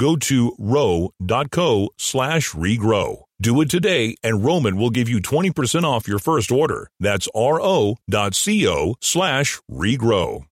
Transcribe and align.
Go 0.00 0.16
to 0.16 0.56
ro.co 0.58 1.90
slash 1.98 2.52
regrow. 2.52 3.24
Do 3.38 3.60
it 3.60 3.68
today, 3.68 4.16
and 4.22 4.42
Roman 4.42 4.78
will 4.78 4.88
give 4.88 5.10
you 5.10 5.20
20% 5.20 5.84
off 5.84 6.08
your 6.08 6.18
first 6.18 6.50
order. 6.50 6.88
That's 6.98 7.28
ro.co 7.34 8.94
slash 9.02 9.60
regrow. 9.70 10.44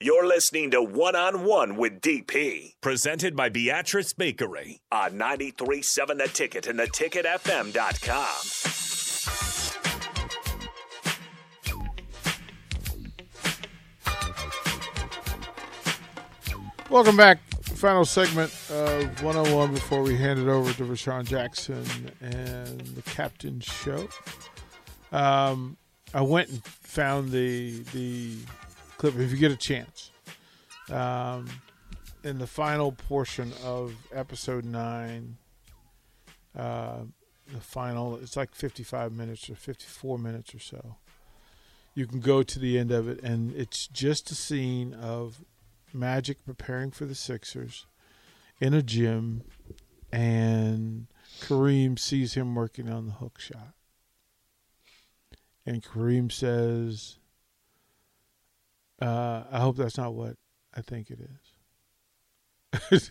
You're 0.00 0.26
listening 0.26 0.70
to 0.72 0.82
One 0.82 1.16
on 1.16 1.46
One 1.46 1.76
with 1.76 2.02
DP, 2.02 2.72
presented 2.82 3.34
by 3.34 3.48
Beatrice 3.48 4.12
Bakery 4.12 4.80
on 4.92 5.12
93.7 5.12 6.18
The 6.18 6.28
Ticket 6.28 6.66
and 6.66 6.78
theticketfm.com. 6.78 8.36
Welcome 16.90 17.16
back. 17.16 17.45
Final 17.76 18.06
segment 18.06 18.50
of 18.70 19.22
101 19.22 19.74
before 19.74 20.02
we 20.02 20.16
hand 20.16 20.38
it 20.38 20.48
over 20.48 20.72
to 20.72 20.84
Rashawn 20.84 21.26
Jackson 21.26 21.84
and 22.22 22.80
the 22.80 23.02
Captain 23.02 23.60
Show. 23.60 24.08
Um, 25.12 25.76
I 26.14 26.22
went 26.22 26.48
and 26.48 26.64
found 26.64 27.32
the 27.32 27.82
the 27.92 28.36
clip. 28.96 29.18
If 29.18 29.30
you 29.30 29.36
get 29.36 29.52
a 29.52 29.56
chance, 29.56 30.10
um, 30.90 31.48
in 32.24 32.38
the 32.38 32.46
final 32.46 32.92
portion 32.92 33.52
of 33.62 33.94
episode 34.10 34.64
nine, 34.64 35.36
uh, 36.58 37.00
the 37.52 37.60
final 37.60 38.16
it's 38.16 38.38
like 38.38 38.54
55 38.54 39.12
minutes 39.12 39.50
or 39.50 39.54
54 39.54 40.18
minutes 40.18 40.54
or 40.54 40.60
so. 40.60 40.96
You 41.94 42.06
can 42.06 42.20
go 42.20 42.42
to 42.42 42.58
the 42.58 42.78
end 42.78 42.90
of 42.90 43.06
it, 43.06 43.20
and 43.22 43.54
it's 43.54 43.86
just 43.86 44.30
a 44.30 44.34
scene 44.34 44.94
of 44.94 45.44
Magic 45.96 46.44
preparing 46.44 46.90
for 46.90 47.06
the 47.06 47.14
Sixers 47.14 47.86
in 48.60 48.74
a 48.74 48.82
gym, 48.82 49.42
and 50.12 51.06
Kareem 51.40 51.98
sees 51.98 52.34
him 52.34 52.54
working 52.54 52.88
on 52.88 53.06
the 53.06 53.12
hook 53.12 53.38
shot. 53.38 53.72
And 55.64 55.82
Kareem 55.82 56.30
says, 56.30 57.18
uh, 59.00 59.44
I 59.50 59.58
hope 59.60 59.76
that's 59.76 59.98
not 59.98 60.14
what 60.14 60.36
I 60.74 60.80
think 60.80 61.10
it 61.10 61.18
is. 62.90 63.10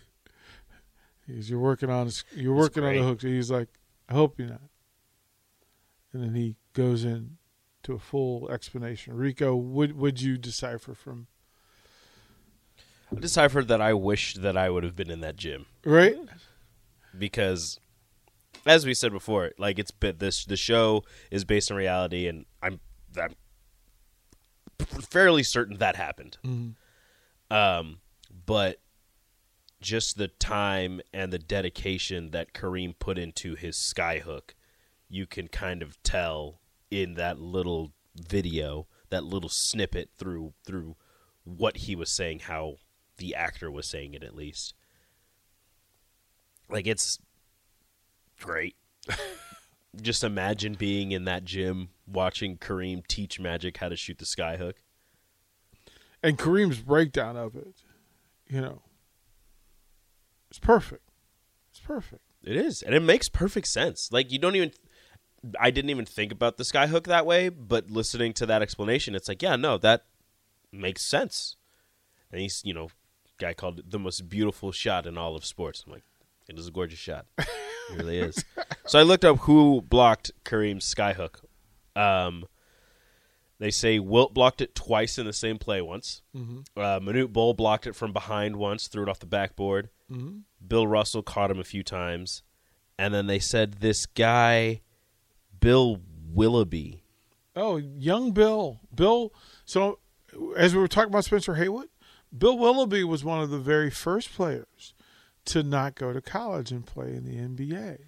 He's, 1.26 1.50
you're 1.50 1.58
working 1.58 1.90
on 1.90 2.10
you're 2.34 2.54
working 2.54 2.84
on 2.84 2.94
the 2.94 3.02
hook. 3.02 3.20
He's 3.22 3.50
like, 3.50 3.68
I 4.08 4.14
hope 4.14 4.38
you're 4.38 4.48
not. 4.48 4.60
And 6.12 6.22
then 6.22 6.34
he 6.34 6.56
goes 6.72 7.04
in 7.04 7.38
to 7.82 7.94
a 7.94 7.98
full 7.98 8.48
explanation. 8.48 9.16
Rico, 9.16 9.56
would 9.56 9.96
would 9.96 10.20
you 10.20 10.38
decipher 10.38 10.94
from 10.94 11.26
I 13.14 13.20
deciphered 13.20 13.68
that 13.68 13.80
I 13.80 13.92
wish 13.94 14.34
that 14.34 14.56
I 14.56 14.70
would 14.70 14.84
have 14.84 14.96
been 14.96 15.10
in 15.10 15.20
that 15.20 15.36
gym 15.36 15.66
right? 15.84 16.16
because, 17.16 17.78
as 18.66 18.84
we 18.86 18.94
said 18.94 19.12
before, 19.12 19.52
like 19.58 19.78
it's 19.78 19.90
been 19.90 20.18
this 20.18 20.44
the 20.44 20.56
show 20.56 21.04
is 21.30 21.44
based 21.44 21.70
on 21.70 21.76
reality, 21.76 22.26
and 22.26 22.46
I'm 22.62 22.80
I'm 23.16 23.34
fairly 24.78 25.42
certain 25.42 25.78
that 25.78 25.96
happened. 25.96 26.38
Um, 27.50 27.98
but 28.44 28.80
just 29.80 30.16
the 30.18 30.28
time 30.28 31.00
and 31.12 31.32
the 31.32 31.38
dedication 31.38 32.30
that 32.32 32.52
Kareem 32.52 32.94
put 32.98 33.18
into 33.18 33.54
his 33.54 33.76
skyhook, 33.76 34.50
you 35.08 35.26
can 35.26 35.48
kind 35.48 35.82
of 35.82 36.02
tell 36.02 36.60
in 36.90 37.14
that 37.14 37.38
little 37.38 37.92
video, 38.16 38.86
that 39.10 39.24
little 39.24 39.48
snippet 39.48 40.10
through 40.16 40.54
through 40.64 40.96
what 41.44 41.76
he 41.78 41.94
was 41.94 42.10
saying, 42.10 42.40
how 42.40 42.76
the 43.18 43.34
actor 43.34 43.70
was 43.70 43.86
saying 43.86 44.14
it 44.14 44.22
at 44.22 44.34
least. 44.34 44.74
Like 46.68 46.86
it's 46.86 47.18
great. 48.40 48.76
Just 50.00 50.24
imagine 50.24 50.74
being 50.74 51.12
in 51.12 51.24
that 51.24 51.44
gym 51.44 51.88
watching 52.06 52.58
Kareem 52.58 53.06
teach 53.06 53.40
Magic 53.40 53.78
how 53.78 53.88
to 53.88 53.96
shoot 53.96 54.18
the 54.18 54.24
skyhook. 54.24 54.74
And 56.22 56.38
Kareem's 56.38 56.80
breakdown 56.80 57.36
of 57.36 57.54
it, 57.56 57.82
you 58.48 58.60
know, 58.60 58.82
it's 60.50 60.58
perfect. 60.58 61.08
It's 61.70 61.80
perfect. 61.80 62.22
It 62.42 62.56
is, 62.56 62.82
and 62.82 62.94
it 62.94 63.02
makes 63.02 63.28
perfect 63.28 63.68
sense. 63.68 64.10
Like 64.12 64.32
you 64.32 64.38
don't 64.38 64.56
even. 64.56 64.72
I 65.60 65.70
didn't 65.70 65.90
even 65.90 66.06
think 66.06 66.32
about 66.32 66.56
the 66.56 66.64
skyhook 66.64 67.04
that 67.04 67.26
way, 67.26 67.50
but 67.50 67.90
listening 67.90 68.32
to 68.34 68.46
that 68.46 68.62
explanation, 68.62 69.14
it's 69.14 69.28
like, 69.28 69.42
yeah, 69.42 69.54
no, 69.54 69.78
that 69.78 70.06
makes 70.72 71.02
sense. 71.02 71.56
And 72.32 72.40
he's, 72.40 72.62
you 72.64 72.74
know, 72.74 72.88
guy 73.38 73.54
called 73.54 73.78
it 73.80 73.90
the 73.90 73.98
most 73.98 74.28
beautiful 74.28 74.72
shot 74.72 75.06
in 75.06 75.16
all 75.18 75.36
of 75.36 75.44
sports. 75.44 75.84
I'm 75.86 75.92
like, 75.92 76.04
it 76.48 76.58
is 76.58 76.68
a 76.68 76.70
gorgeous 76.70 76.98
shot. 76.98 77.26
It 77.38 77.46
really 77.96 78.18
is. 78.18 78.44
So 78.88 79.00
I 79.00 79.02
looked 79.02 79.24
up 79.24 79.38
who 79.38 79.80
blocked 79.82 80.30
Kareem's 80.44 80.84
skyhook. 80.92 81.40
Um, 81.96 82.44
they 83.58 83.72
say 83.72 83.98
Wilt 83.98 84.32
blocked 84.32 84.60
it 84.60 84.76
twice 84.76 85.18
in 85.18 85.26
the 85.26 85.32
same 85.32 85.58
play 85.58 85.80
once. 85.82 86.22
Uh, 86.76 87.00
Manute 87.00 87.32
Bol 87.32 87.52
blocked 87.52 87.84
it 87.88 87.96
from 87.96 88.12
behind 88.12 88.56
once, 88.56 88.86
threw 88.86 89.02
it 89.02 89.08
off 89.08 89.18
the 89.18 89.26
backboard. 89.26 89.88
Bill 90.64 90.86
Russell 90.86 91.22
caught 91.24 91.50
him 91.50 91.58
a 91.58 91.64
few 91.64 91.82
times. 91.82 92.44
And 92.96 93.12
then 93.12 93.26
they 93.26 93.40
said 93.40 93.74
this 93.80 94.06
guy, 94.06 94.82
Bill 95.58 96.00
Willoughby. 96.32 97.02
Oh, 97.56 97.76
young 97.78 98.30
Bill. 98.30 98.78
Bill. 98.94 99.32
So, 99.64 99.98
as 100.56 100.74
we 100.76 100.80
were 100.80 100.86
talking 100.86 101.10
about 101.10 101.24
Spencer 101.24 101.54
Haywood, 101.54 101.88
Bill 102.36 102.56
Willoughby 102.58 103.04
was 103.04 103.24
one 103.24 103.40
of 103.40 103.50
the 103.50 103.58
very 103.58 103.90
first 103.90 104.32
players 104.32 104.94
to 105.46 105.62
not 105.62 105.94
go 105.94 106.12
to 106.12 106.20
college 106.20 106.70
and 106.72 106.84
play 106.86 107.14
in 107.14 107.24
the 107.24 107.36
NBA. 107.36 107.98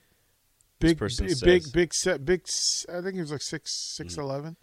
Big, 0.81 0.99
big, 0.99 1.11
says- 1.11 1.41
big, 1.43 1.73
big 1.73 1.95
set, 1.95 2.25
big. 2.25 2.43
I 2.89 3.01
think 3.01 3.15
he 3.15 3.21
was 3.21 3.33
like 3.33 3.43
six, 3.43 3.73
six 3.73 4.15
Mm. 4.15 4.19
eleven. 4.19 4.57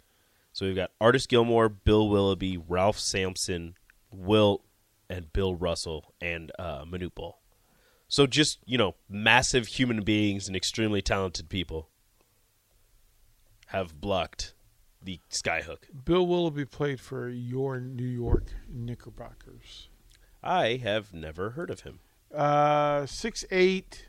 So 0.52 0.64
we've 0.66 0.74
got 0.76 0.90
Artis 1.00 1.26
Gilmore, 1.26 1.68
Bill 1.68 2.08
Willoughby, 2.08 2.56
Ralph 2.56 2.98
Sampson, 2.98 3.76
Wilt, 4.10 4.64
and 5.10 5.30
Bill 5.32 5.54
Russell, 5.54 6.14
and 6.20 6.50
uh, 6.58 6.84
Manute 6.86 7.14
Bol. 7.14 7.40
So 8.08 8.26
just, 8.26 8.60
you 8.64 8.78
know, 8.78 8.94
massive 9.08 9.66
human 9.66 10.02
beings 10.02 10.46
and 10.46 10.56
extremely 10.56 11.02
talented 11.02 11.48
people. 11.48 11.90
have 13.70 14.00
blocked 14.00 14.54
the 15.06 15.20
skyhook. 15.30 15.78
Bill 16.04 16.26
Willoughby 16.26 16.66
played 16.66 17.00
for 17.00 17.28
your 17.30 17.80
New 17.80 18.04
York 18.06 18.44
Knickerbockers. 18.68 19.88
I 20.42 20.76
have 20.82 21.14
never 21.14 21.50
heard 21.50 21.70
of 21.70 21.80
him. 21.80 22.00
Uh, 22.34 23.06
six 23.06 23.44
eight 23.50 24.08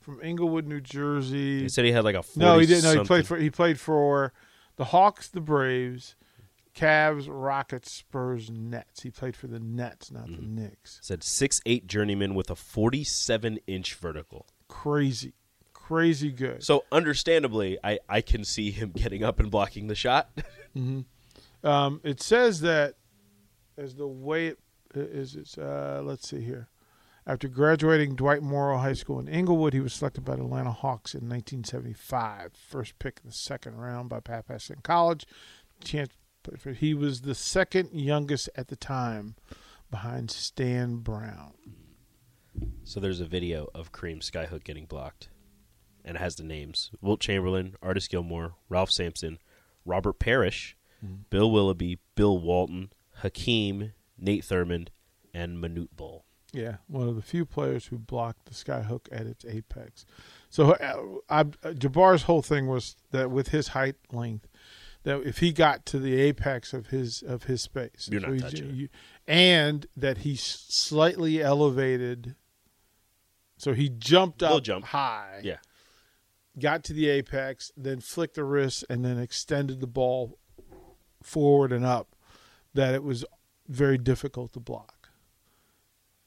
from 0.00 0.20
Englewood, 0.22 0.66
New 0.66 0.80
Jersey. 0.80 1.62
He 1.62 1.68
said 1.68 1.84
he 1.84 1.92
had 1.92 2.04
like 2.04 2.14
a 2.14 2.22
40 2.22 2.40
no, 2.40 2.58
he 2.58 2.66
didn't. 2.66 2.84
No, 2.84 3.02
he 3.02 3.06
played 3.06 3.26
for 3.26 3.36
he 3.36 3.50
played 3.50 3.78
for 3.78 4.32
the 4.76 4.86
Hawks, 4.86 5.28
the 5.28 5.40
Braves, 5.40 6.14
Cavs, 6.74 7.26
Rockets, 7.28 7.92
Spurs, 7.92 8.48
Nets. 8.50 9.02
He 9.02 9.10
played 9.10 9.36
for 9.36 9.48
the 9.48 9.60
Nets, 9.60 10.10
not 10.10 10.26
the 10.26 10.32
Mm-hmm. 10.34 10.54
Knicks. 10.54 10.98
said 11.02 11.22
six 11.22 11.60
eight 11.66 11.86
journeyman 11.86 12.34
with 12.34 12.48
a 12.50 12.54
forty 12.56 13.04
seven 13.04 13.58
inch 13.66 13.94
vertical. 13.96 14.46
Crazy, 14.68 15.32
crazy 15.88 16.30
good. 16.30 16.62
So 16.62 16.84
understandably, 16.92 17.78
I 17.82 17.98
I 18.08 18.20
can 18.20 18.44
see 18.44 18.70
him 18.70 18.92
getting 18.94 19.24
up 19.24 19.40
and 19.40 19.50
blocking 19.50 19.86
the 19.88 19.94
shot. 19.94 20.30
Um, 21.64 22.00
it 22.04 22.22
says 22.22 22.60
that 22.60 22.94
as 23.76 23.96
the 23.96 24.06
way 24.06 24.46
it 24.46 24.58
is, 24.94 25.34
it's 25.34 25.58
uh, 25.58 26.00
let's 26.04 26.28
see 26.28 26.40
here. 26.40 26.68
After 27.26 27.48
graduating 27.48 28.14
Dwight 28.14 28.42
Morrow 28.42 28.78
High 28.78 28.92
School 28.92 29.18
in 29.18 29.28
Englewood, 29.28 29.74
he 29.74 29.80
was 29.80 29.92
selected 29.92 30.24
by 30.24 30.36
the 30.36 30.44
Atlanta 30.44 30.70
Hawks 30.70 31.14
in 31.14 31.28
1975. 31.28 32.52
First 32.54 32.98
pick 33.00 33.18
in 33.24 33.30
the 33.30 33.34
second 33.34 33.76
round 33.76 34.08
by 34.08 34.20
Papasan 34.20 34.84
College. 34.84 35.26
Chance, 35.82 36.10
he 36.76 36.94
was 36.94 37.22
the 37.22 37.34
second 37.34 37.90
youngest 37.92 38.48
at 38.54 38.68
the 38.68 38.76
time, 38.76 39.34
behind 39.90 40.30
Stan 40.30 40.98
Brown. 40.98 41.54
so 42.84 43.00
there's 43.00 43.20
a 43.20 43.26
video 43.26 43.68
of 43.74 43.90
Kareem 43.90 44.20
Skyhook 44.20 44.62
getting 44.64 44.86
blocked, 44.86 45.28
and 46.08 46.16
it 46.16 46.20
has 46.20 46.34
the 46.36 46.42
names: 46.42 46.90
Wilt 47.00 47.20
Chamberlain, 47.20 47.76
Artis 47.82 48.08
Gilmore, 48.08 48.54
Ralph 48.68 48.90
Sampson, 48.90 49.38
Robert 49.84 50.18
Parish, 50.18 50.76
Bill 51.30 51.50
Willoughby, 51.50 51.98
Bill 52.16 52.36
Walton, 52.38 52.90
Hakeem, 53.22 53.92
Nate 54.18 54.42
Thurmond, 54.42 54.88
and 55.34 55.62
Manute 55.62 55.94
Bol. 55.94 56.24
Yeah, 56.52 56.76
one 56.86 57.06
of 57.06 57.14
the 57.14 57.20
few 57.22 57.44
players 57.44 57.86
who 57.86 57.98
blocked 57.98 58.46
the 58.46 58.54
skyhook 58.54 59.06
at 59.12 59.26
its 59.26 59.44
apex. 59.44 60.06
So 60.48 60.72
uh, 60.72 61.18
I, 61.28 61.44
Jabbar's 61.74 62.22
whole 62.22 62.40
thing 62.40 62.68
was 62.68 62.96
that 63.10 63.30
with 63.30 63.48
his 63.48 63.68
height 63.68 63.96
length, 64.10 64.48
that 65.02 65.20
if 65.26 65.38
he 65.38 65.52
got 65.52 65.84
to 65.86 65.98
the 65.98 66.18
apex 66.18 66.72
of 66.72 66.86
his 66.86 67.20
of 67.22 67.44
his 67.44 67.60
space, 67.62 68.08
You're 68.10 68.22
not 68.22 68.32
he- 68.32 68.40
touching 68.40 68.74
you- 68.74 68.88
and 69.26 69.86
that 69.94 70.18
he 70.18 70.36
slightly 70.36 71.42
elevated, 71.42 72.34
so 73.58 73.74
he 73.74 73.90
jumped 73.90 74.42
up 74.42 74.62
jump. 74.62 74.86
high, 74.86 75.40
Yeah, 75.44 75.58
got 76.58 76.84
to 76.84 76.92
the 76.92 77.08
apex, 77.08 77.70
then 77.76 78.00
flicked 78.00 78.34
the 78.34 78.44
wrist, 78.44 78.84
and 78.90 79.04
then 79.04 79.18
extended 79.18 79.80
the 79.80 79.86
ball 79.86 80.38
forward 81.22 81.72
and 81.72 81.84
up, 81.84 82.14
that 82.74 82.94
it 82.94 83.02
was 83.02 83.24
very 83.68 83.98
difficult 83.98 84.52
to 84.52 84.60
block. 84.60 84.94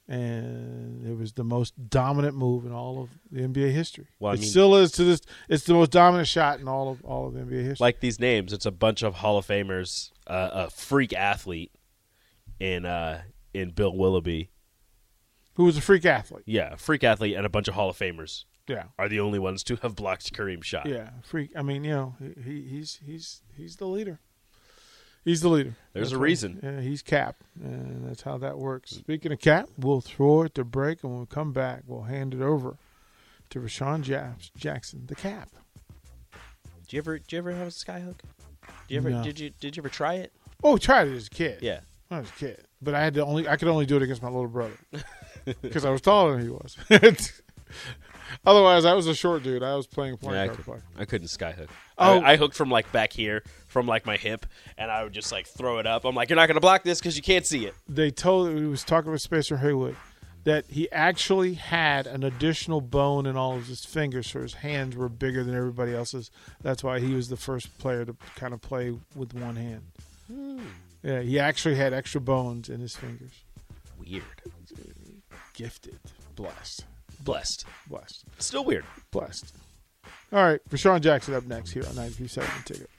And 0.08 1.08
it 1.08 1.16
was 1.18 1.34
the 1.34 1.44
most 1.44 1.90
dominant 1.90 2.36
move 2.36 2.66
in 2.66 2.74
all 2.74 3.02
of 3.02 3.10
the 3.32 3.42
NBA 3.42 3.72
history. 3.72 4.08
Well, 4.20 4.32
I 4.32 4.36
it 4.36 4.42
mean- 4.42 4.50
still 4.50 4.76
is 4.76 4.92
to 4.94 5.04
this. 5.06 5.22
It's 5.48 5.64
the 5.64 5.74
most 5.74 5.92
dominant 5.92 6.28
shot 6.28 6.60
in 6.60 6.68
all 6.68 6.90
of 6.90 7.04
all 7.06 7.28
of 7.28 7.34
NBA 7.36 7.64
history. 7.64 7.84
like 7.84 8.02
these 8.02 8.20
names, 8.20 8.52
it's 8.52 8.66
a 8.66 8.72
bunch 8.72 9.04
of 9.04 9.16
Hall 9.16 9.38
of 9.38 9.48
Famers, 9.48 10.12
uh, 10.28 10.50
a 10.54 10.70
freak 10.70 11.14
athlete 11.14 11.72
in 12.60 12.86
uh, 12.86 13.22
in 13.54 13.70
Bill 13.72 13.96
Willoughby. 13.96 14.50
who 15.54 15.64
was 15.64 15.78
a 15.78 15.82
freak 15.82 16.06
athlete? 16.06 16.44
Yeah, 16.46 16.74
a 16.74 16.78
freak 16.78 17.04
athlete 17.06 17.36
and 17.38 17.46
a 17.46 17.50
bunch 17.50 17.70
of 17.70 17.76
Hall 17.76 17.90
of 17.90 17.98
Famers 17.98 18.44
Yeah, 18.68 18.84
are 18.98 19.10
the 19.10 19.20
only 19.20 19.40
ones 19.40 19.64
to 19.66 19.76
have 19.78 19.96
blocked 19.96 20.34
Kareem's 20.34 20.66
shot. 20.66 20.86
yeah, 20.88 21.10
freak. 21.24 21.52
I 21.56 21.62
mean, 21.62 21.84
you 21.84 21.92
know, 21.92 22.16
he, 22.20 22.42
he 22.44 22.62
he's 22.62 23.00
he's 23.06 23.42
he's 23.58 23.76
the 23.78 23.88
leader. 23.88 24.20
He's 25.26 25.42
the 25.42 25.50
leader. 25.50 25.76
There's 25.94 26.08
That's 26.10 26.16
a 26.16 26.20
why- 26.20 26.24
reason. 26.26 26.60
Yeah, 26.64 26.80
he's 26.82 27.02
Cap, 27.02 27.36
and 27.62 28.08
that's 28.08 28.22
how 28.24 28.38
that 28.40 28.58
works. 28.58 28.92
Speaking 28.92 29.32
of 29.32 29.40
Cap, 29.40 29.70
we'll 29.78 30.02
throw 30.02 30.44
it 30.44 30.56
to 30.56 30.64
break, 30.64 31.04
and 31.04 31.12
when 31.12 31.20
we 31.22 31.26
come 31.28 31.54
back, 31.54 31.84
we'll 31.86 32.04
hand 32.04 32.34
it 32.34 32.42
over 32.42 32.78
to 33.52 33.60
Rashawn 33.60 34.02
Japs, 34.02 34.50
Jackson, 34.58 35.04
the 35.08 35.16
Cap. 35.16 35.50
Did 36.84 36.94
you 36.94 36.98
ever 37.00 37.20
did 37.20 37.32
you 37.32 37.38
ever 37.40 37.52
have 37.52 37.68
a 37.68 37.72
skyhook? 37.72 38.18
Did 38.20 38.90
you 38.90 38.98
ever 38.98 39.10
No. 39.10 39.24
did 39.24 39.40
you 39.40 39.52
did 39.60 39.76
you 39.78 39.82
ever 39.82 39.90
try 39.90 40.16
it? 40.16 40.32
Oh, 40.64 40.78
tried 40.78 41.08
it 41.08 41.16
as 41.16 41.28
a 41.28 41.30
kid. 41.30 41.60
Yeah. 41.62 41.82
when 42.08 42.20
I 42.20 42.22
was 42.22 42.30
a 42.30 42.34
kid, 42.34 42.66
but 42.82 42.94
I 42.96 43.04
had 43.04 43.14
to 43.16 43.26
only 43.26 43.48
I 43.48 43.58
could 43.58 43.68
only 43.68 43.86
do 43.86 43.98
it 43.98 44.02
against 44.04 44.22
my 44.24 44.30
little 44.30 44.48
brother 44.48 44.78
because 45.62 45.86
I 45.86 45.90
was 45.92 46.02
taller 46.02 46.34
than 46.34 46.42
he 46.42 46.50
was. 46.50 46.78
Otherwise, 48.46 48.86
I 48.86 48.94
was 48.94 49.08
a 49.08 49.16
short 49.16 49.44
dude. 49.44 49.64
I 49.64 49.76
was 49.76 49.88
playing 49.88 50.18
point 50.18 50.36
Yeah, 50.36 50.44
I, 50.44 50.46
guard 50.48 50.58
could, 50.58 50.66
play. 50.66 50.80
I 50.98 51.06
couldn't 51.06 51.28
skyhook. 51.28 51.68
Oh. 51.98 52.20
I, 52.20 52.34
I 52.34 52.36
hooked 52.38 52.56
from 52.56 52.70
like 52.70 52.92
back 52.92 53.14
here, 53.14 53.44
from 53.68 53.88
like 53.88 54.06
my 54.06 54.18
hip, 54.18 54.46
and 54.78 54.90
I 54.90 55.04
would 55.04 55.14
just 55.14 55.32
like 55.32 55.48
throw 55.48 55.80
it 55.80 55.88
up. 55.88 56.06
I'm 56.06 56.16
like, 56.16 56.30
you're 56.30 56.36
not 56.36 56.48
gonna 56.48 56.60
block 56.60 56.84
this 56.84 57.00
because 57.00 57.16
you 57.16 57.24
can't 57.24 57.46
see 57.46 57.66
it. 57.66 57.76
They 57.88 58.12
told 58.12 58.56
he 58.56 58.66
was 58.66 58.84
talking 58.84 59.12
with 59.12 59.22
Spencer 59.22 59.58
Haywood 59.58 59.96
that 60.44 60.66
he 60.68 60.92
actually 60.92 61.54
had 61.54 62.08
an 62.08 62.24
additional 62.24 62.82
bone 62.82 63.26
in 63.26 63.38
all 63.38 63.56
of 63.58 63.68
his 63.68 63.86
fingers, 63.86 64.28
so 64.32 64.42
his 64.42 64.56
hands 64.56 64.96
were 64.96 65.10
bigger 65.10 65.44
than 65.44 65.56
everybody 65.56 65.94
else's. 65.94 66.32
That's 66.62 66.84
why 66.84 67.00
he 67.00 67.14
was 67.14 67.30
the 67.30 67.38
first 67.38 67.78
player 67.78 68.06
to 68.06 68.16
kind 68.36 68.54
of 68.54 68.62
play 68.62 68.98
with 69.16 69.34
one 69.34 69.56
hand. 69.56 69.84
Hmm. 70.28 70.60
Yeah, 71.04 71.22
he 71.22 71.40
actually 71.40 71.76
had 71.76 71.94
extra 71.94 72.22
bones 72.22 72.70
in 72.70 72.80
his 72.80 72.96
fingers. 72.96 73.44
Weird. 74.00 74.24
Gifted, 75.54 76.00
blessed, 76.36 76.86
Blessed. 77.24 77.66
blessed, 77.88 78.24
Still 78.40 78.64
weird. 78.66 78.86
blessed. 79.12 79.54
All 80.34 80.44
right, 80.44 80.60
Rashawn 80.70 81.02
Jackson 81.02 81.34
up 81.36 81.46
next 81.46 81.72
here 81.72 81.84
on 81.88 81.94
93.7 81.96 82.66
The 82.66 82.74
Ticket. 82.74 82.90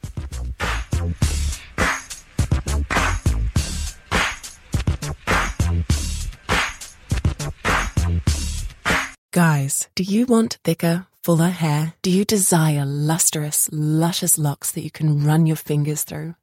Guys, 9.32 9.88
do 9.94 10.02
you 10.02 10.26
want 10.26 10.58
thicker, 10.62 11.06
fuller 11.22 11.48
hair? 11.48 11.94
Do 12.02 12.10
you 12.10 12.24
desire 12.24 12.84
lustrous, 12.84 13.68
luscious 13.72 14.36
locks 14.36 14.72
that 14.72 14.82
you 14.82 14.90
can 14.90 15.24
run 15.24 15.46
your 15.46 15.56
fingers 15.56 16.02
through? 16.04 16.34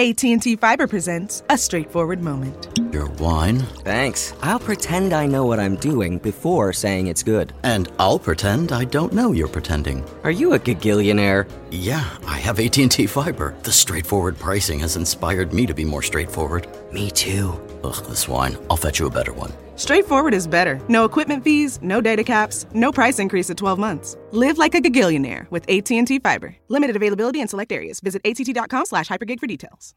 AT&T 0.00 0.56
Fiber 0.56 0.86
presents 0.86 1.42
a 1.50 1.58
straightforward 1.58 2.22
moment. 2.22 2.70
Your 2.90 3.10
wine? 3.18 3.58
Thanks. 3.84 4.32
I'll 4.40 4.58
pretend 4.58 5.12
I 5.12 5.26
know 5.26 5.44
what 5.44 5.60
I'm 5.60 5.76
doing 5.76 6.16
before 6.16 6.72
saying 6.72 7.08
it's 7.08 7.22
good. 7.22 7.52
And 7.64 7.92
I'll 7.98 8.18
pretend 8.18 8.72
I 8.72 8.84
don't 8.84 9.12
know 9.12 9.32
you're 9.32 9.46
pretending. 9.46 10.02
Are 10.24 10.30
you 10.30 10.54
a 10.54 10.58
gagillionaire? 10.58 11.46
Yeah, 11.70 12.08
I 12.26 12.38
have 12.38 12.58
AT&T 12.58 13.08
Fiber. 13.08 13.54
The 13.62 13.72
straightforward 13.72 14.38
pricing 14.38 14.78
has 14.78 14.96
inspired 14.96 15.52
me 15.52 15.66
to 15.66 15.74
be 15.74 15.84
more 15.84 16.02
straightforward. 16.02 16.66
Me 16.90 17.10
too. 17.10 17.60
Ugh, 17.84 18.02
this 18.06 18.26
wine. 18.26 18.56
I'll 18.70 18.78
fetch 18.78 19.00
you 19.00 19.06
a 19.06 19.10
better 19.10 19.34
one. 19.34 19.52
Straightforward 19.80 20.34
is 20.34 20.46
better. 20.46 20.78
No 20.90 21.06
equipment 21.06 21.42
fees, 21.42 21.78
no 21.80 22.02
data 22.02 22.22
caps, 22.22 22.66
no 22.74 22.92
price 22.92 23.18
increase 23.18 23.48
at 23.48 23.56
12 23.56 23.78
months. 23.78 24.14
Live 24.30 24.58
like 24.58 24.74
a 24.74 24.80
gagillionaire 24.82 25.50
with 25.50 25.64
AT&T 25.70 26.18
Fiber. 26.18 26.54
Limited 26.68 26.96
availability 26.96 27.40
in 27.40 27.48
select 27.48 27.72
areas. 27.72 27.98
Visit 28.00 28.20
att.com 28.26 28.84
slash 28.84 29.08
hypergig 29.08 29.40
for 29.40 29.46
details. 29.46 29.94